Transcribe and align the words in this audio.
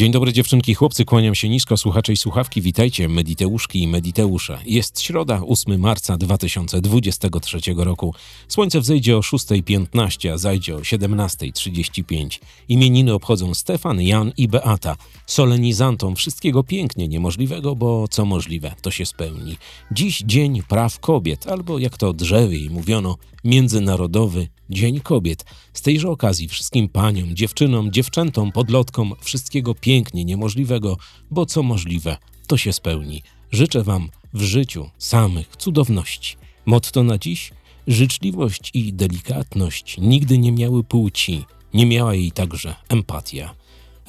Dzień 0.00 0.12
dobry 0.12 0.32
dziewczynki, 0.32 0.74
chłopcy, 0.74 1.04
kłaniam 1.04 1.34
się 1.34 1.48
nisko, 1.48 1.76
słuchacze 1.76 2.12
i 2.12 2.16
słuchawki, 2.16 2.62
witajcie, 2.62 3.08
Mediteuszki 3.08 3.82
i 3.82 3.88
Mediteusze. 3.88 4.58
Jest 4.66 5.00
środa, 5.00 5.42
8 5.48 5.80
marca 5.80 6.16
2023 6.16 7.58
roku. 7.76 8.14
Słońce 8.48 8.80
wzejdzie 8.80 9.16
o 9.16 9.20
6.15, 9.20 10.32
a 10.32 10.38
zajdzie 10.38 10.76
o 10.76 10.78
17.35. 10.78 12.38
Imieniny 12.68 13.14
obchodzą 13.14 13.54
Stefan, 13.54 14.02
Jan 14.02 14.32
i 14.36 14.48
Beata. 14.48 14.96
Solenizantom 15.26 16.16
wszystkiego 16.16 16.62
pięknie 16.62 17.08
niemożliwego, 17.08 17.76
bo 17.76 18.08
co 18.08 18.24
możliwe, 18.24 18.74
to 18.82 18.90
się 18.90 19.06
spełni. 19.06 19.56
Dziś 19.92 20.22
Dzień 20.26 20.62
Praw 20.62 21.00
Kobiet, 21.00 21.46
albo 21.46 21.78
jak 21.78 21.96
to 21.96 22.12
drzewiej 22.12 22.70
mówiono, 22.70 23.16
Międzynarodowy 23.44 24.48
Dzień 24.70 25.00
Kobiet. 25.00 25.44
Z 25.72 25.82
tejże 25.82 26.10
okazji 26.10 26.48
wszystkim 26.48 26.88
paniom, 26.88 27.36
dziewczynom, 27.36 27.92
dziewczętom, 27.92 28.52
podlotkom 28.52 29.14
wszystkiego 29.20 29.74
pięknie 29.74 30.24
niemożliwego, 30.24 30.96
bo 31.30 31.46
co 31.46 31.62
możliwe, 31.62 32.16
to 32.46 32.56
się 32.56 32.72
spełni. 32.72 33.22
Życzę 33.52 33.82
Wam 33.82 34.08
w 34.34 34.42
życiu 34.42 34.90
samych 34.98 35.56
cudowności. 35.56 36.36
Motto 36.66 37.02
na 37.02 37.18
dziś? 37.18 37.50
Życzliwość 37.86 38.70
i 38.74 38.92
delikatność 38.92 39.98
nigdy 39.98 40.38
nie 40.38 40.52
miały 40.52 40.84
płci, 40.84 41.44
nie 41.74 41.86
miała 41.86 42.14
jej 42.14 42.32
także 42.32 42.74
empatia. 42.88 43.54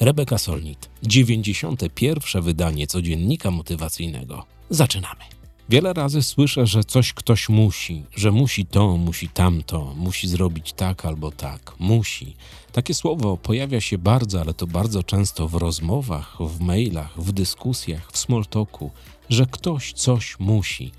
Rebeka 0.00 0.38
Solnit, 0.38 0.90
91. 1.02 2.42
wydanie 2.42 2.86
codziennika 2.86 3.50
motywacyjnego. 3.50 4.46
Zaczynamy. 4.70 5.31
Wiele 5.68 5.92
razy 5.92 6.22
słyszę, 6.22 6.66
że 6.66 6.84
coś 6.84 7.12
ktoś 7.12 7.48
musi, 7.48 8.02
że 8.16 8.30
musi 8.30 8.66
to, 8.66 8.96
musi 8.96 9.28
tamto, 9.28 9.94
musi 9.96 10.28
zrobić 10.28 10.72
tak 10.72 11.06
albo 11.06 11.30
tak, 11.30 11.74
musi. 11.78 12.34
Takie 12.72 12.94
słowo 12.94 13.36
pojawia 13.36 13.80
się 13.80 13.98
bardzo, 13.98 14.40
ale 14.40 14.54
to 14.54 14.66
bardzo 14.66 15.02
często 15.02 15.48
w 15.48 15.54
rozmowach, 15.54 16.36
w 16.40 16.60
mailach, 16.60 17.20
w 17.20 17.32
dyskusjach, 17.32 18.12
w 18.12 18.18
smalltalku, 18.18 18.90
że 19.28 19.46
ktoś 19.46 19.92
coś 19.92 20.36
musi. 20.38 20.92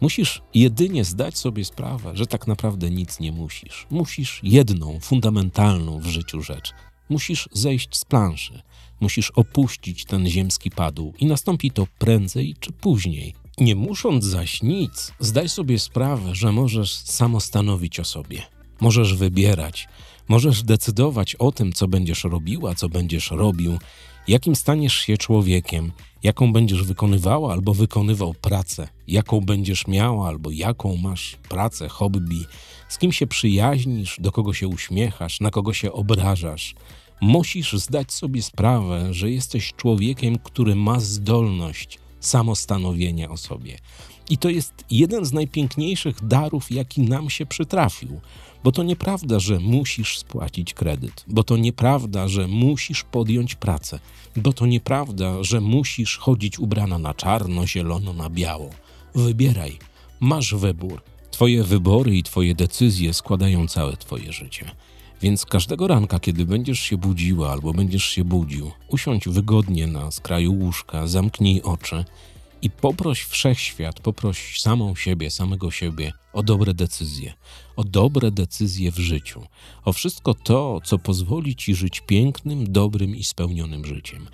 Musisz 0.00 0.42
jedynie 0.54 1.04
zdać 1.04 1.38
sobie 1.38 1.64
sprawę, 1.64 2.10
że 2.14 2.26
tak 2.26 2.46
naprawdę 2.46 2.90
nic 2.90 3.20
nie 3.20 3.32
musisz. 3.32 3.86
Musisz 3.90 4.40
jedną, 4.42 5.00
fundamentalną 5.00 5.98
w 5.98 6.06
życiu 6.06 6.42
rzecz. 6.42 6.72
Musisz 7.08 7.48
zejść 7.52 7.96
z 7.96 8.04
planszy. 8.04 8.62
Musisz 9.00 9.30
opuścić 9.30 10.04
ten 10.04 10.28
ziemski 10.28 10.70
padł 10.70 11.12
i 11.18 11.26
nastąpi 11.26 11.70
to 11.70 11.86
prędzej 11.98 12.54
czy 12.60 12.72
później. 12.72 13.34
Nie 13.60 13.74
musząc 13.74 14.24
zaś 14.24 14.62
nic, 14.62 15.12
zdaj 15.20 15.48
sobie 15.48 15.78
sprawę, 15.78 16.34
że 16.34 16.52
możesz 16.52 16.94
samostanowić 16.94 18.00
o 18.00 18.04
sobie. 18.04 18.42
Możesz 18.80 19.14
wybierać, 19.14 19.88
możesz 20.28 20.62
decydować 20.62 21.34
o 21.34 21.52
tym, 21.52 21.72
co 21.72 21.88
będziesz 21.88 22.24
robiła, 22.24 22.74
co 22.74 22.88
będziesz 22.88 23.30
robił, 23.30 23.78
jakim 24.28 24.56
staniesz 24.56 24.94
się 24.94 25.16
człowiekiem, 25.16 25.92
jaką 26.22 26.52
będziesz 26.52 26.82
wykonywała 26.82 27.52
albo 27.52 27.74
wykonywał 27.74 28.34
pracę, 28.34 28.88
jaką 29.08 29.40
będziesz 29.40 29.86
miała 29.86 30.28
albo 30.28 30.50
jaką 30.50 30.96
masz 30.96 31.36
pracę, 31.48 31.88
hobby, 31.88 32.44
z 32.88 32.98
kim 32.98 33.12
się 33.12 33.26
przyjaźnisz, 33.26 34.16
do 34.20 34.32
kogo 34.32 34.52
się 34.54 34.68
uśmiechasz, 34.68 35.40
na 35.40 35.50
kogo 35.50 35.72
się 35.72 35.92
obrażasz. 35.92 36.74
Musisz 37.20 37.72
zdać 37.72 38.12
sobie 38.12 38.42
sprawę, 38.42 39.14
że 39.14 39.30
jesteś 39.30 39.72
człowiekiem, 39.76 40.38
który 40.38 40.74
ma 40.74 41.00
zdolność 41.00 41.98
samostanowienia 42.20 43.30
o 43.30 43.36
sobie. 43.36 43.78
I 44.30 44.38
to 44.38 44.48
jest 44.48 44.84
jeden 44.90 45.24
z 45.24 45.32
najpiękniejszych 45.32 46.26
darów, 46.26 46.70
jaki 46.70 47.00
nam 47.00 47.30
się 47.30 47.46
przytrafił. 47.46 48.20
Bo 48.64 48.72
to 48.72 48.82
nieprawda, 48.82 49.40
że 49.40 49.60
musisz 49.60 50.18
spłacić 50.18 50.74
kredyt, 50.74 51.24
bo 51.28 51.44
to 51.44 51.56
nieprawda, 51.56 52.28
że 52.28 52.48
musisz 52.48 53.04
podjąć 53.04 53.54
pracę, 53.54 53.98
bo 54.36 54.52
to 54.52 54.66
nieprawda, 54.66 55.42
że 55.42 55.60
musisz 55.60 56.16
chodzić 56.16 56.58
ubrana 56.58 56.98
na 56.98 57.14
czarno, 57.14 57.66
zielono, 57.66 58.12
na 58.12 58.30
biało. 58.30 58.70
Wybieraj, 59.14 59.78
masz 60.20 60.54
wybór. 60.54 61.02
Twoje 61.30 61.64
wybory 61.64 62.16
i 62.16 62.22
Twoje 62.22 62.54
decyzje 62.54 63.14
składają 63.14 63.68
całe 63.68 63.96
Twoje 63.96 64.32
życie. 64.32 64.70
Więc 65.22 65.46
każdego 65.46 65.86
ranka, 65.86 66.20
kiedy 66.20 66.46
będziesz 66.46 66.80
się 66.80 66.96
budziła 66.96 67.52
albo 67.52 67.72
będziesz 67.72 68.04
się 68.04 68.24
budził, 68.24 68.70
usiądź 68.88 69.28
wygodnie 69.28 69.86
na 69.86 70.10
skraju 70.10 70.52
łóżka, 70.52 71.06
zamknij 71.06 71.62
oczy 71.62 72.04
i 72.62 72.70
poproś 72.70 73.22
wszechświat, 73.22 74.00
poproś 74.00 74.60
samą 74.60 74.94
siebie, 74.94 75.30
samego 75.30 75.70
siebie 75.70 76.12
o 76.32 76.42
dobre 76.42 76.74
decyzje, 76.74 77.34
o 77.76 77.84
dobre 77.84 78.30
decyzje 78.30 78.92
w 78.92 78.98
życiu, 78.98 79.42
o 79.84 79.92
wszystko 79.92 80.34
to, 80.34 80.80
co 80.84 80.98
pozwoli 80.98 81.56
ci 81.56 81.74
żyć 81.74 82.00
pięknym, 82.00 82.72
dobrym 82.72 83.16
i 83.16 83.24
spełnionym 83.24 83.84
życiem. 83.84 84.28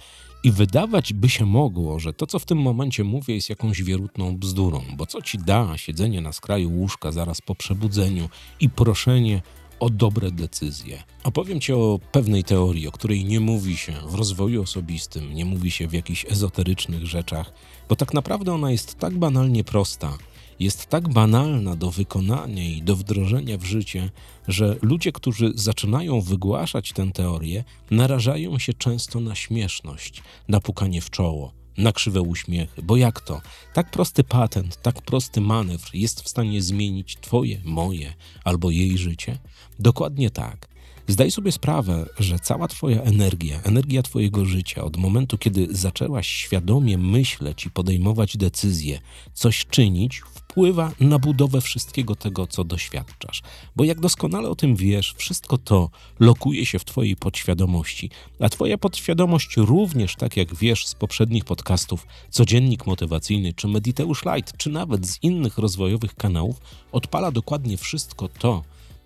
I 0.45 0.53
wydawać 0.53 1.12
by 1.12 1.28
się 1.28 1.47
mogło, 1.47 2.01
że 2.01 2.12
to, 2.12 2.27
co 2.27 2.39
w 2.39 2.45
tym 2.45 2.59
momencie 2.59 3.05
mówię, 3.05 3.34
jest 3.34 3.51
jakąś 3.51 3.83
wierutną 3.83 4.37
bzdurą, 4.37 4.83
bo 4.97 5.06
co 5.06 5.22
ci 5.22 5.39
da 5.39 5.78
siedzenie 5.78 6.21
na 6.21 6.33
skraju 6.33 6.71
łóżka 6.71 7.12
zaraz 7.12 7.41
po 7.41 7.55
przebudzeniu 7.55 8.28
i 8.61 8.71
proszenie 8.71 9.43
o 9.84 9.91
dobre 9.91 10.31
decyzje. 10.31 11.03
Opowiem 11.25 11.61
Ci 11.61 11.72
o 11.72 12.00
pewnej 12.12 12.45
teorii, 12.45 12.89
o 12.89 12.93
której 12.93 13.25
nie 13.25 13.41
mówi 13.41 13.77
się 13.77 13.93
w 14.06 14.15
rozwoju 14.15 14.62
osobistym, 14.62 15.34
nie 15.34 15.45
mówi 15.45 15.71
się 15.71 15.89
w 15.89 15.93
jakichś 15.93 16.27
ezoterycznych 16.31 17.06
rzeczach, 17.06 17.53
bo 17.89 17.97
tak 17.97 18.15
naprawdę 18.15 18.53
ona 18.53 18.71
jest 18.71 18.95
tak 18.95 19.19
banalnie 19.19 19.65
prosta, 19.65 20.19
jest 20.61 20.87
tak 20.87 21.09
banalna 21.09 21.77
do 21.77 21.91
wykonania 21.91 22.65
i 22.65 22.83
do 22.83 22.97
wdrożenia 22.97 23.59
w 23.59 23.65
życie, 23.65 24.11
że 24.49 24.77
ludzie, 24.83 25.12
którzy 25.12 25.53
zaczynają 25.55 26.21
wygłaszać 26.21 26.93
tę 26.93 27.12
teorię, 27.12 27.65
narażają 27.91 28.59
się 28.59 28.75
często 28.75 29.21
na 29.21 29.34
śmieszność, 29.34 30.22
na 30.49 30.61
pukanie 30.61 31.01
w 31.01 31.11
czoło 31.11 31.63
na 31.78 31.92
krzywe 31.92 32.20
uśmiechy. 32.22 32.82
Bo 32.82 32.96
jak 32.96 33.20
to? 33.20 33.40
Tak 33.72 33.90
prosty 33.90 34.24
patent, 34.24 34.82
tak 34.82 35.02
prosty 35.02 35.40
manewr 35.40 35.94
jest 35.94 36.22
w 36.22 36.28
stanie 36.28 36.62
zmienić 36.62 37.16
Twoje, 37.20 37.60
moje 37.64 38.14
albo 38.44 38.70
jej 38.70 38.98
życie? 38.98 39.38
Dokładnie 39.78 40.30
tak. 40.30 40.73
Zdaj 41.09 41.31
sobie 41.31 41.53
sprawę, 41.53 42.06
że 42.19 42.38
cała 42.38 42.69
Twoja 42.69 43.03
energia, 43.03 43.62
energia 43.62 44.03
Twojego 44.03 44.44
życia, 44.44 44.84
od 44.84 44.97
momentu, 44.97 45.38
kiedy 45.38 45.66
zaczęłaś 45.70 46.26
świadomie 46.26 46.98
myśleć 46.98 47.66
i 47.66 47.70
podejmować 47.70 48.37
decyzje, 48.37 49.00
coś 49.34 49.66
czynić, 49.66 50.22
wpływa 50.34 50.92
na 51.00 51.19
budowę 51.19 51.60
wszystkiego 51.60 52.16
tego, 52.16 52.47
co 52.47 52.65
doświadczasz. 52.65 53.42
Bo 53.76 53.84
jak 53.84 54.00
doskonale 54.00 54.48
o 54.48 54.54
tym 54.54 54.76
wiesz, 54.76 55.15
wszystko 55.16 55.59
to 55.59 55.91
lokuje 56.20 56.66
się 56.66 56.78
w 56.78 56.84
Twojej 56.84 57.16
podświadomości, 57.16 58.10
a 58.41 58.48
Twoja 58.48 58.78
podświadomość 58.78 59.56
również, 59.56 60.16
tak 60.16 60.36
jak 60.36 60.54
wiesz 60.54 60.86
z 60.86 60.94
poprzednich 60.94 61.44
podcastów, 61.44 62.06
codziennik 62.31 62.86
motywacyjny, 62.86 63.53
czy 63.53 63.69
Mediteusz 63.69 64.25
Light, 64.25 64.56
czy 64.56 64.71
nawet 64.71 65.06
z 65.06 65.22
innych 65.22 65.59
rozwojowych 65.59 66.15
kanałów, 66.15 66.60
odpala 66.92 67.31
dokładnie 67.31 67.76
wszystko 67.76 68.28
to, 68.28 68.62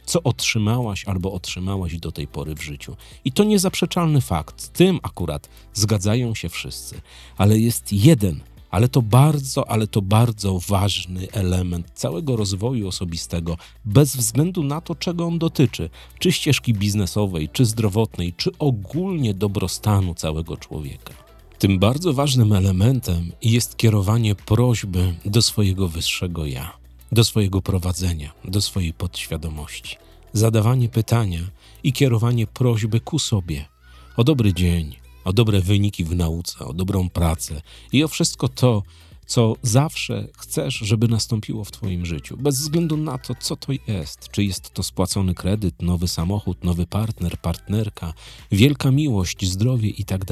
co 0.08 0.22
otrzymałaś 0.22 1.04
albo 1.04 1.32
otrzymałaś 1.32 1.96
do 1.96 2.12
tej 2.12 2.26
pory 2.26 2.54
w 2.54 2.62
życiu. 2.62 2.96
I 3.24 3.32
to 3.32 3.44
niezaprzeczalny 3.44 4.20
fakt. 4.20 4.60
Z 4.60 4.70
tym 4.70 4.98
akurat 5.02 5.48
zgadzają 5.74 6.34
się 6.34 6.48
wszyscy. 6.48 7.00
Ale 7.36 7.58
jest 7.58 7.92
jeden, 7.92 8.40
ale 8.70 8.88
to 8.88 9.02
bardzo, 9.02 9.70
ale 9.70 9.86
to 9.86 10.02
bardzo 10.02 10.60
ważny 10.68 11.28
element 11.32 11.90
całego 11.94 12.36
rozwoju 12.36 12.88
osobistego, 12.88 13.56
bez 13.84 14.16
względu 14.16 14.62
na 14.62 14.80
to, 14.80 14.94
czego 14.94 15.26
on 15.26 15.38
dotyczy, 15.38 15.90
czy 16.18 16.32
ścieżki 16.32 16.74
biznesowej, 16.74 17.48
czy 17.48 17.64
zdrowotnej, 17.64 18.32
czy 18.36 18.50
ogólnie 18.58 19.34
dobrostanu 19.34 20.14
całego 20.14 20.56
człowieka. 20.56 21.14
Tym 21.58 21.78
bardzo 21.78 22.12
ważnym 22.12 22.52
elementem 22.52 23.32
jest 23.42 23.76
kierowanie 23.76 24.34
prośby 24.34 25.14
do 25.24 25.42
swojego 25.42 25.88
wyższego 25.88 26.46
ja 26.46 26.87
do 27.12 27.24
swojego 27.24 27.62
prowadzenia, 27.62 28.32
do 28.44 28.60
swojej 28.60 28.92
podświadomości. 28.92 29.96
Zadawanie 30.32 30.88
pytania 30.88 31.40
i 31.82 31.92
kierowanie 31.92 32.46
prośby 32.46 33.00
ku 33.00 33.18
sobie 33.18 33.68
o 34.16 34.24
dobry 34.24 34.54
dzień, 34.54 34.96
o 35.24 35.32
dobre 35.32 35.60
wyniki 35.60 36.04
w 36.04 36.14
nauce, 36.14 36.58
o 36.64 36.72
dobrą 36.72 37.10
pracę 37.10 37.62
i 37.92 38.04
o 38.04 38.08
wszystko 38.08 38.48
to, 38.48 38.82
co 39.26 39.56
zawsze 39.62 40.28
chcesz, 40.38 40.74
żeby 40.74 41.08
nastąpiło 41.08 41.64
w 41.64 41.70
Twoim 41.70 42.06
życiu, 42.06 42.36
bez 42.36 42.58
względu 42.58 42.96
na 42.96 43.18
to, 43.18 43.34
co 43.34 43.56
to 43.56 43.72
jest. 43.86 44.28
Czy 44.30 44.44
jest 44.44 44.74
to 44.74 44.82
spłacony 44.82 45.34
kredyt, 45.34 45.82
nowy 45.82 46.08
samochód, 46.08 46.64
nowy 46.64 46.86
partner, 46.86 47.38
partnerka, 47.38 48.14
wielka 48.52 48.90
miłość, 48.90 49.50
zdrowie 49.50 49.88
i 49.88 50.04
tak. 50.04 50.24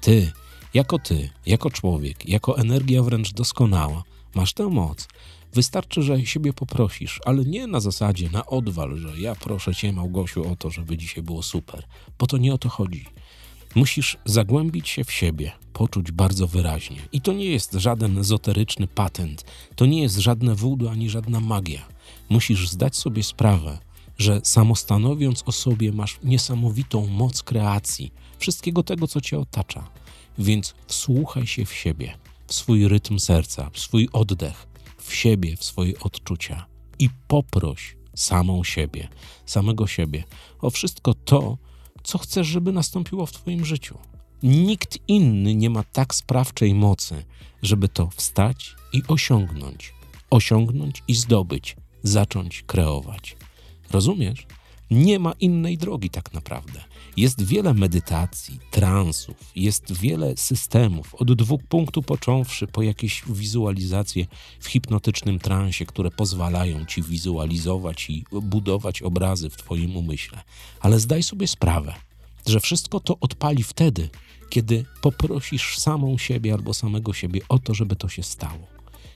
Ty, 0.00 0.32
jako 0.74 0.98
ty, 0.98 1.30
jako 1.46 1.70
człowiek, 1.70 2.28
jako 2.28 2.58
energia 2.58 3.02
wręcz 3.02 3.32
doskonała, 3.32 4.02
masz 4.34 4.52
tę 4.52 4.68
moc, 4.68 5.08
Wystarczy, 5.54 6.02
że 6.02 6.26
siebie 6.26 6.52
poprosisz, 6.52 7.20
ale 7.24 7.44
nie 7.44 7.66
na 7.66 7.80
zasadzie, 7.80 8.30
na 8.30 8.46
odwal, 8.46 8.96
że 8.96 9.20
ja 9.20 9.34
proszę 9.34 9.74
cię, 9.74 9.92
Małgosiu, 9.92 10.52
o 10.52 10.56
to, 10.56 10.70
żeby 10.70 10.96
dzisiaj 10.96 11.22
było 11.22 11.42
super, 11.42 11.84
bo 12.18 12.26
to 12.26 12.36
nie 12.36 12.54
o 12.54 12.58
to 12.58 12.68
chodzi. 12.68 13.06
Musisz 13.74 14.16
zagłębić 14.24 14.88
się 14.88 15.04
w 15.04 15.12
siebie, 15.12 15.52
poczuć 15.72 16.12
bardzo 16.12 16.46
wyraźnie. 16.46 16.96
I 17.12 17.20
to 17.20 17.32
nie 17.32 17.44
jest 17.44 17.72
żaden 17.72 18.18
ezoteryczny 18.18 18.86
patent, 18.86 19.44
to 19.76 19.86
nie 19.86 20.02
jest 20.02 20.16
żadne 20.16 20.54
wódu 20.54 20.88
ani 20.88 21.10
żadna 21.10 21.40
magia. 21.40 21.88
Musisz 22.28 22.68
zdać 22.68 22.96
sobie 22.96 23.22
sprawę, 23.22 23.78
że 24.18 24.40
samostanowiąc 24.42 25.42
o 25.46 25.52
sobie 25.52 25.92
masz 25.92 26.18
niesamowitą 26.24 27.06
moc 27.06 27.42
kreacji 27.42 28.12
wszystkiego 28.38 28.82
tego, 28.82 29.08
co 29.08 29.20
cię 29.20 29.38
otacza. 29.38 29.90
Więc 30.38 30.74
wsłuchaj 30.86 31.46
się 31.46 31.64
w 31.64 31.74
siebie, 31.74 32.14
w 32.46 32.54
swój 32.54 32.88
rytm 32.88 33.18
serca, 33.18 33.70
w 33.72 33.78
swój 33.78 34.08
oddech, 34.12 34.66
w 34.98 35.14
siebie, 35.14 35.56
w 35.56 35.64
swoje 35.64 36.00
odczucia 36.00 36.66
i 36.98 37.10
poproś 37.28 37.96
samą 38.14 38.64
siebie, 38.64 39.08
samego 39.46 39.86
siebie 39.86 40.24
o 40.60 40.70
wszystko 40.70 41.14
to, 41.14 41.58
co 42.02 42.18
chcesz, 42.18 42.46
żeby 42.46 42.72
nastąpiło 42.72 43.26
w 43.26 43.32
Twoim 43.32 43.64
życiu. 43.64 43.98
Nikt 44.42 44.98
inny 45.08 45.54
nie 45.54 45.70
ma 45.70 45.82
tak 45.82 46.14
sprawczej 46.14 46.74
mocy, 46.74 47.24
żeby 47.62 47.88
to 47.88 48.10
wstać 48.10 48.76
i 48.92 49.02
osiągnąć, 49.08 49.94
osiągnąć 50.30 51.02
i 51.08 51.14
zdobyć, 51.14 51.76
zacząć 52.02 52.62
kreować. 52.62 53.36
Rozumiesz? 53.90 54.46
Nie 54.90 55.18
ma 55.18 55.32
innej 55.32 55.78
drogi 55.78 56.10
tak 56.10 56.32
naprawdę. 56.32 56.84
Jest 57.16 57.42
wiele 57.42 57.74
medytacji, 57.74 58.58
transów, 58.70 59.36
jest 59.56 59.92
wiele 59.92 60.36
systemów, 60.36 61.14
od 61.14 61.32
dwóch 61.32 61.62
punktów 61.62 62.06
począwszy 62.06 62.66
po 62.66 62.82
jakieś 62.82 63.22
wizualizacje 63.26 64.26
w 64.60 64.66
hipnotycznym 64.66 65.38
transie, 65.38 65.86
które 65.86 66.10
pozwalają 66.10 66.84
ci 66.86 67.02
wizualizować 67.02 68.10
i 68.10 68.24
budować 68.42 69.02
obrazy 69.02 69.50
w 69.50 69.56
twoim 69.56 69.96
umyśle. 69.96 70.42
Ale 70.80 71.00
zdaj 71.00 71.22
sobie 71.22 71.46
sprawę, 71.46 71.94
że 72.46 72.60
wszystko 72.60 73.00
to 73.00 73.18
odpali 73.20 73.62
wtedy, 73.62 74.08
kiedy 74.48 74.84
poprosisz 75.00 75.78
samą 75.78 76.18
siebie 76.18 76.52
albo 76.52 76.74
samego 76.74 77.12
siebie 77.12 77.40
o 77.48 77.58
to, 77.58 77.74
żeby 77.74 77.96
to 77.96 78.08
się 78.08 78.22
stało. 78.22 78.73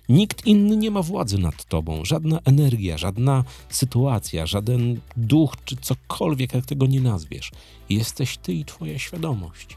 Nikt 0.08 0.46
inny 0.46 0.76
nie 0.76 0.90
ma 0.90 1.02
władzy 1.02 1.38
nad 1.38 1.64
tobą, 1.64 2.04
żadna 2.04 2.40
energia, 2.44 2.98
żadna 2.98 3.44
sytuacja, 3.68 4.46
żaden 4.46 5.00
duch 5.16 5.56
czy 5.64 5.76
cokolwiek, 5.76 6.54
jak 6.54 6.66
tego 6.66 6.86
nie 6.86 7.00
nazwiesz. 7.00 7.50
Jesteś 7.90 8.38
ty 8.38 8.52
i 8.52 8.64
twoja 8.64 8.98
świadomość. 8.98 9.76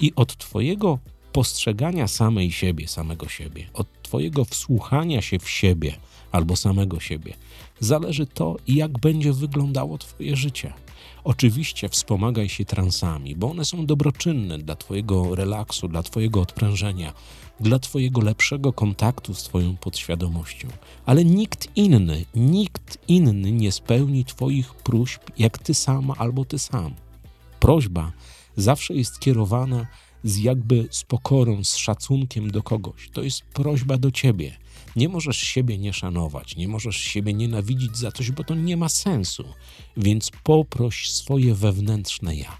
I 0.00 0.12
od 0.16 0.36
twojego 0.36 0.98
postrzegania 1.32 2.08
samej 2.08 2.52
siebie, 2.52 2.88
samego 2.88 3.28
siebie, 3.28 3.66
od 3.74 3.86
twojego 4.02 4.44
wsłuchania 4.44 5.22
się 5.22 5.38
w 5.38 5.50
siebie 5.50 5.96
albo 6.32 6.56
samego 6.56 7.00
siebie, 7.00 7.34
zależy 7.80 8.26
to, 8.26 8.56
jak 8.68 8.98
będzie 8.98 9.32
wyglądało 9.32 9.98
twoje 9.98 10.36
życie. 10.36 10.72
Oczywiście 11.24 11.88
wspomagaj 11.88 12.48
się 12.48 12.64
transami, 12.64 13.36
bo 13.36 13.50
one 13.50 13.64
są 13.64 13.86
dobroczynne 13.86 14.58
dla 14.58 14.76
Twojego 14.76 15.34
relaksu, 15.34 15.88
dla 15.88 16.02
Twojego 16.02 16.40
odprężenia, 16.40 17.12
dla 17.60 17.78
Twojego 17.78 18.20
lepszego 18.20 18.72
kontaktu 18.72 19.34
z 19.34 19.42
Twoją 19.42 19.76
podświadomością. 19.76 20.68
Ale 21.06 21.24
nikt 21.24 21.68
inny, 21.76 22.24
nikt 22.34 22.98
inny 23.08 23.52
nie 23.52 23.72
spełni 23.72 24.24
Twoich 24.24 24.74
próśb 24.74 25.22
jak 25.38 25.58
Ty 25.58 25.74
sama 25.74 26.14
albo 26.18 26.44
Ty 26.44 26.58
sam. 26.58 26.94
Prośba 27.60 28.12
zawsze 28.56 28.94
jest 28.94 29.20
kierowana 29.20 29.86
z 30.24 30.38
jakby 30.38 30.88
z 30.90 31.04
pokorą, 31.04 31.64
z 31.64 31.76
szacunkiem 31.76 32.50
do 32.50 32.62
kogoś. 32.62 33.10
To 33.12 33.22
jest 33.22 33.42
prośba 33.42 33.96
do 33.96 34.10
Ciebie. 34.10 34.56
Nie 34.96 35.08
możesz 35.08 35.36
siebie 35.36 35.78
nie 35.78 35.92
szanować, 35.92 36.56
nie 36.56 36.68
możesz 36.68 36.96
siebie 36.96 37.34
nienawidzić 37.34 37.96
za 37.96 38.12
coś, 38.12 38.30
bo 38.30 38.44
to 38.44 38.54
nie 38.54 38.76
ma 38.76 38.88
sensu. 38.88 39.44
Więc 39.96 40.30
poproś 40.44 41.10
swoje 41.12 41.54
wewnętrzne 41.54 42.36
ja, 42.36 42.58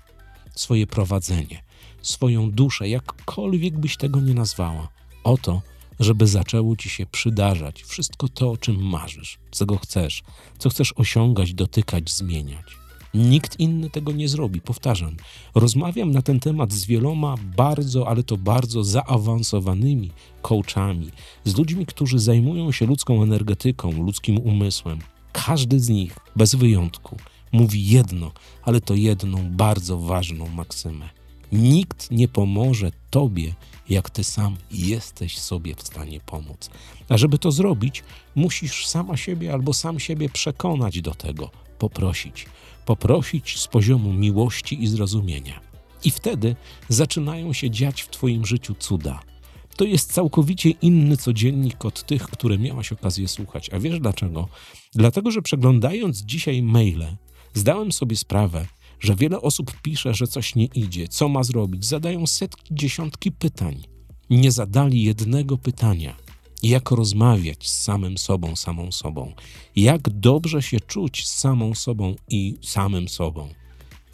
swoje 0.55 0.87
prowadzenie, 0.87 1.63
swoją 2.03 2.51
duszę, 2.51 2.89
jakkolwiek 2.89 3.79
byś 3.79 3.97
tego 3.97 4.21
nie 4.21 4.35
nazwała, 4.35 4.89
o 5.25 5.39
to, 5.39 5.63
żeby 6.01 6.27
zaczęło 6.27 6.77
ci 6.77 6.89
się 6.91 7.07
przydarzać 7.07 7.83
wszystko 7.83 8.29
to, 8.29 8.51
o 8.51 8.57
czym 8.57 8.83
marzysz, 8.83 9.39
czego 9.51 9.79
chcesz, 9.79 10.23
co 10.59 10.71
chcesz 10.71 10.93
osiągać, 10.97 11.55
dotykać, 11.55 12.11
zmieniać. 12.11 12.80
Nikt 13.15 13.61
inny 13.61 13.91
tego 13.91 14.13
nie 14.13 14.29
zrobi. 14.29 14.61
Powtarzam, 14.61 15.17
rozmawiam 15.55 16.11
na 16.11 16.23
ten 16.23 16.41
temat 16.41 16.73
z 16.73 16.85
wieloma 16.85 17.35
bardzo, 17.57 18.09
ale 18.09 18.23
to 18.23 18.37
bardzo 18.37 18.85
zaawansowanymi 18.85 20.11
coachami, 20.43 21.11
z 21.45 21.59
ludźmi, 21.59 21.87
którzy 21.87 22.19
zajmują 22.19 22.73
się 22.73 22.87
ludzką 22.87 23.23
energetyką, 23.23 23.93
ludzkim 23.93 24.39
umysłem. 24.39 24.99
Każdy 25.33 25.81
z 25.81 25.89
nich, 25.89 26.19
bez 26.37 26.55
wyjątku, 26.55 27.17
mówi 27.53 27.87
jedno, 27.87 28.33
ale 28.63 28.81
to 28.81 28.95
jedną 28.95 29.51
bardzo 29.51 29.99
ważną 29.99 30.49
maksymę. 30.49 31.09
Nikt 31.53 32.11
nie 32.11 32.29
pomoże 32.29 32.91
tobie, 33.11 33.55
jak 33.89 34.11
ty 34.11 34.25
sam 34.25 34.57
jesteś 34.71 35.39
sobie 35.39 35.75
w 35.75 35.83
stanie 35.83 36.21
pomóc. 36.21 36.71
A 37.09 37.19
żeby 37.19 37.39
to 37.39 37.53
zrobić, 37.53 38.03
musisz 38.35 38.87
sama 38.87 39.17
siebie 39.17 39.53
albo 39.53 39.73
sam 39.73 40.01
siebie 40.01 40.29
przekonać 40.29 41.01
do 41.01 41.15
tego, 41.15 41.51
poprosić 41.81 42.47
poprosić 42.91 43.59
z 43.59 43.67
poziomu 43.69 44.13
miłości 44.13 44.83
i 44.83 44.87
zrozumienia. 44.87 45.61
I 46.05 46.11
wtedy 46.11 46.57
zaczynają 46.89 47.53
się 47.53 47.71
dziać 47.71 48.03
w 48.03 48.09
Twoim 48.09 48.47
życiu 48.47 48.75
cuda. 48.79 49.21
To 49.77 49.85
jest 49.85 50.13
całkowicie 50.13 50.71
inny 50.71 51.17
codziennik 51.17 51.85
od 51.85 52.07
tych, 52.07 52.23
które 52.23 52.59
miałaś 52.59 52.93
okazję 52.93 53.29
słuchać. 53.29 53.71
A 53.73 53.79
wiesz 53.79 54.01
dlaczego? 54.01 54.49
Dlatego, 54.95 55.31
że 55.31 55.43
przeglądając 55.43 56.19
dzisiaj 56.19 56.63
maile, 56.63 57.17
zdałem 57.55 57.93
sobie 57.93 58.17
sprawę, 58.17 58.67
że 59.01 59.15
wiele 59.15 59.41
osób 59.41 59.73
pisze, 59.83 60.15
że 60.15 60.27
coś 60.27 60.55
nie 60.55 60.67
idzie, 60.67 61.09
co 61.09 61.29
ma 61.29 61.43
zrobić, 61.45 61.85
zadają 61.85 62.27
setki, 62.27 62.75
dziesiątki 62.75 63.33
pytań. 63.33 63.83
Nie 64.31 64.53
zadali 64.53 65.03
jednego 65.03 65.59
pytania 65.59 66.17
jak 66.63 66.91
rozmawiać 66.91 67.69
z 67.69 67.83
samym 67.83 68.19
sobą, 68.19 68.57
samą 68.57 68.93
sobą, 68.93 69.33
jak 69.77 70.11
dobrze 70.11 70.63
się 70.63 70.81
czuć 70.81 71.29
z 71.29 71.39
samą 71.39 71.75
sobą 71.75 72.15
i 72.29 72.57
samym 72.63 73.09
sobą. 73.09 73.49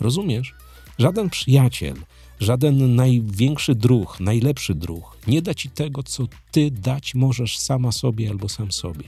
Rozumiesz? 0.01 0.55
Żaden 0.99 1.31
przyjaciel, 1.31 1.97
żaden 2.41 2.95
największy 2.95 3.75
druh, 3.75 4.21
najlepszy 4.21 4.75
druh 4.75 5.17
nie 5.27 5.43
da 5.43 5.55
ci 5.55 5.71
tego, 5.71 6.03
co 6.03 6.27
ty 6.51 6.71
dać 6.71 7.15
możesz 7.15 7.59
sama 7.59 7.93
sobie 7.93 8.31
albo 8.31 8.49
sam 8.49 8.73
sobie. 8.73 9.05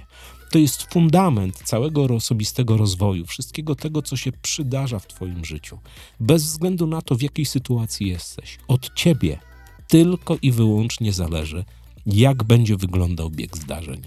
To 0.51 0.59
jest 0.59 0.83
fundament 0.83 1.63
całego 1.65 2.05
osobistego 2.05 2.77
rozwoju, 2.77 3.27
wszystkiego 3.27 3.75
tego, 3.75 4.03
co 4.03 4.17
się 4.17 4.33
przydarza 4.33 4.99
w 4.99 5.07
Twoim 5.07 5.45
życiu, 5.45 5.79
bez 6.21 6.45
względu 6.45 6.87
na 6.87 7.03
to, 7.03 7.15
w 7.15 7.23
jakiej 7.23 7.45
sytuacji 7.45 8.09
jesteś. 8.09 8.59
Od 8.69 8.95
Ciebie 8.95 9.39
tylko 9.89 10.37
i 10.43 10.53
wyłącznie 10.53 11.13
zależy, 11.13 11.65
jak 12.09 12.45
będzie 12.45 12.77
wyglądał 12.77 13.31
bieg 13.31 13.57
zdarzeń. 13.57 14.03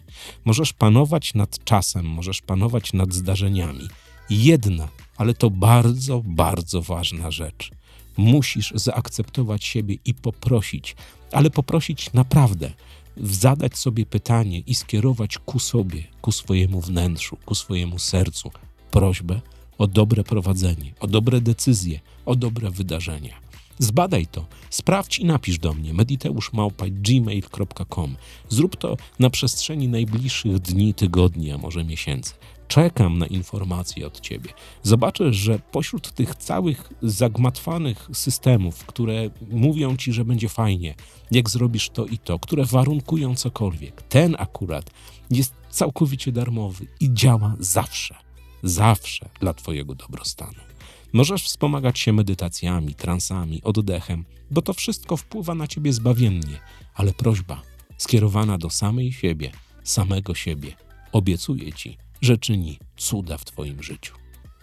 Możesz 0.45 0.73
panować 0.73 1.33
nad 1.33 1.63
czasem, 1.63 2.05
możesz 2.05 2.41
panować 2.41 2.93
nad 2.93 3.13
zdarzeniami. 3.13 3.87
Jedna, 4.29 4.87
ale 5.17 5.33
to 5.33 5.49
bardzo, 5.49 6.21
bardzo 6.25 6.81
ważna 6.81 7.31
rzecz. 7.31 7.71
Musisz 8.17 8.73
zaakceptować 8.75 9.63
siebie 9.63 9.97
i 10.05 10.13
poprosić, 10.13 10.95
ale 11.31 11.49
poprosić 11.49 12.13
naprawdę, 12.13 12.71
zadać 13.17 13.77
sobie 13.77 14.05
pytanie 14.05 14.59
i 14.59 14.75
skierować 14.75 15.37
ku 15.37 15.59
sobie, 15.59 16.03
ku 16.21 16.31
swojemu 16.31 16.81
wnętrzu, 16.81 17.37
ku 17.45 17.55
swojemu 17.55 17.99
sercu 17.99 18.51
prośbę 18.91 19.41
o 19.77 19.87
dobre 19.87 20.23
prowadzenie, 20.23 20.93
o 20.99 21.07
dobre 21.07 21.41
decyzje, 21.41 21.99
o 22.25 22.35
dobre 22.35 22.71
wydarzenia. 22.71 23.50
Zbadaj 23.81 24.27
to, 24.27 24.45
sprawdź 24.69 25.19
i 25.19 25.25
napisz 25.25 25.59
do 25.59 25.73
mnie 25.73 25.93
mediteuszmałpa.gmail.com. 25.93 28.15
Zrób 28.49 28.75
to 28.75 28.97
na 29.19 29.29
przestrzeni 29.29 29.87
najbliższych 29.87 30.59
dni, 30.59 30.93
tygodni, 30.93 31.51
a 31.51 31.57
może 31.57 31.83
miesięcy. 31.83 32.33
Czekam 32.67 33.17
na 33.17 33.25
informacje 33.25 34.07
od 34.07 34.19
ciebie. 34.19 34.49
Zobaczysz, 34.83 35.35
że 35.35 35.59
pośród 35.59 36.11
tych 36.11 36.35
całych 36.35 36.89
zagmatwanych 37.01 38.09
systemów, 38.13 38.85
które 38.85 39.29
mówią 39.51 39.97
ci, 39.97 40.13
że 40.13 40.25
będzie 40.25 40.49
fajnie, 40.49 40.95
jak 41.31 41.49
zrobisz 41.49 41.89
to 41.89 42.05
i 42.05 42.17
to, 42.17 42.39
które 42.39 42.65
warunkują 42.65 43.35
cokolwiek, 43.35 44.01
ten 44.01 44.35
akurat 44.39 44.91
jest 45.31 45.53
całkowicie 45.69 46.31
darmowy 46.31 46.85
i 46.99 47.13
działa 47.13 47.55
zawsze, 47.59 48.15
zawsze 48.63 49.29
dla 49.39 49.53
twojego 49.53 49.95
dobrostanu. 49.95 50.70
Możesz 51.13 51.43
wspomagać 51.43 51.99
się 51.99 52.13
medytacjami, 52.13 52.95
transami, 52.95 53.61
oddechem, 53.63 54.25
bo 54.51 54.61
to 54.61 54.73
wszystko 54.73 55.17
wpływa 55.17 55.55
na 55.55 55.67
ciebie 55.67 55.93
zbawiennie, 55.93 56.59
ale 56.95 57.13
prośba 57.13 57.61
skierowana 57.97 58.57
do 58.57 58.69
samej 58.69 59.13
siebie, 59.13 59.51
samego 59.83 60.35
siebie, 60.35 60.75
obiecuje 61.11 61.73
ci, 61.73 61.97
że 62.21 62.37
czyni 62.37 62.79
cuda 62.97 63.37
w 63.37 63.45
twoim 63.45 63.83
życiu. 63.83 64.15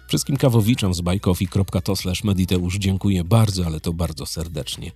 Wszystkim 0.09 0.37
kawowiczom 0.37 0.95
z 0.95 1.01
bajkofi.to 1.01 1.95
mediteusz 2.25 2.77
dziękuję 2.77 3.25
bardzo, 3.25 3.67
ale 3.67 3.81
to 3.81 3.93
bardzo 3.93 4.27
serdecznie. 4.27 4.93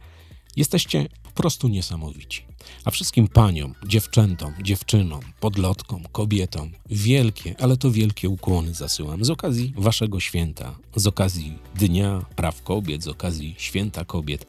Jesteście 0.56 1.08
po 1.34 1.42
prostu 1.42 1.68
niesamowici. 1.68 2.44
A 2.84 2.90
wszystkim 2.90 3.28
paniom, 3.28 3.74
dziewczętom, 3.86 4.52
dziewczynom, 4.62 5.20
podlotkom, 5.40 6.04
kobietom 6.12 6.70
wielkie, 6.90 7.54
ale 7.60 7.76
to 7.76 7.90
wielkie 7.90 8.28
ukłony 8.28 8.74
zasyłam 8.74 9.24
z 9.24 9.30
okazji 9.30 9.72
waszego 9.76 10.20
święta, 10.20 10.78
z 10.96 11.06
okazji 11.06 11.58
Dnia 11.74 12.24
Praw 12.36 12.62
Kobiet, 12.62 13.02
z 13.02 13.08
okazji 13.08 13.54
Święta 13.58 14.04
Kobiet. 14.04 14.46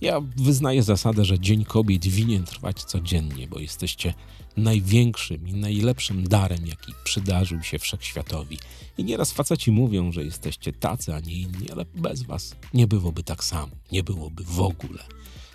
Ja 0.00 0.20
wyznaję 0.36 0.82
zasadę, 0.82 1.24
że 1.24 1.38
Dzień 1.38 1.64
Kobiet 1.64 2.06
winien 2.06 2.44
trwać 2.44 2.84
codziennie, 2.84 3.48
bo 3.48 3.58
jesteście 3.58 4.14
największym 4.56 5.48
i 5.48 5.54
najlepszym 5.54 6.28
darem, 6.28 6.66
jaki 6.66 6.92
przydarzył 7.04 7.62
się 7.62 7.78
wszechświatowi. 7.78 8.58
I 8.98 9.04
nieraz 9.04 9.32
faceci 9.32 9.70
mówią, 9.70 10.12
że 10.12 10.24
jesteście 10.24 10.72
tacy, 10.72 11.14
a 11.14 11.20
nie 11.20 11.34
inni, 11.34 11.70
ale 11.70 11.84
bez 11.94 12.22
was 12.22 12.56
nie 12.74 12.86
byłoby 12.86 13.22
tak 13.22 13.44
samo, 13.44 13.72
nie 13.92 14.02
byłoby 14.02 14.44
w 14.44 14.60
ogóle. 14.60 15.04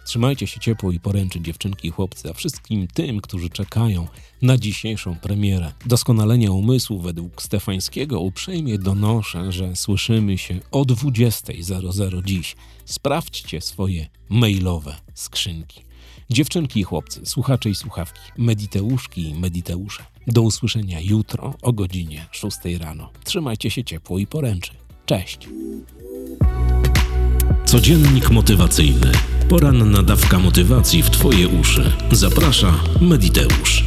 Trzymajcie 0.08 0.48
się 0.48 0.60
ciepło 0.60 0.92
i 0.92 1.00
poręczy 1.00 1.42
dziewczynki 1.42 1.88
i 1.88 1.92
chłopcy, 1.92 2.30
a 2.30 2.34
wszystkim 2.34 2.88
tym, 2.94 3.22
którzy 3.22 3.50
czekają 3.50 4.08
na 4.42 4.58
dzisiejszą 4.58 5.16
premierę 5.16 5.74
doskonalenia 5.86 6.52
umysłu 6.52 7.00
według 7.00 7.42
Stefańskiego 7.42 8.20
uprzejmie 8.20 8.78
donoszę, 8.78 9.52
że 9.52 9.76
słyszymy 9.76 10.38
się 10.38 10.60
o 10.72 10.82
20.00 10.82 12.24
dziś. 12.24 12.56
Sprawdźcie 12.86 13.62
swoje 13.62 14.08
mailowe 14.30 14.96
skrzynki. 15.14 15.82
Dziewczynki 16.30 16.80
i 16.80 16.84
chłopcy, 16.84 17.22
słuchacze 17.26 17.70
i 17.70 17.76
słuchawki, 17.76 18.20
mediteuszki 18.38 19.30
i 19.30 19.34
mediteusze. 19.34 20.06
Do 20.28 20.42
usłyszenia 20.42 21.00
jutro 21.02 21.54
o 21.62 21.74
godzinie 21.74 22.26
6 22.32 22.58
rano. 22.80 23.10
Trzymajcie 23.24 23.70
się 23.70 23.84
ciepło 23.84 24.20
i 24.20 24.28
poręczy. 24.28 24.72
Cześć! 25.06 25.50
Codziennik 27.66 28.30
motywacyjny. 28.30 29.12
Poranna 29.50 30.04
dawka 30.04 30.40
motywacji 30.40 31.04
w 31.04 31.10
Twoje 31.10 31.48
uszy. 31.48 31.92
Zaprasza 32.12 32.74
Mediteusz. 33.02 33.84